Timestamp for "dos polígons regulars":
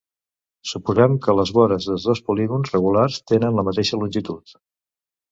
2.11-3.17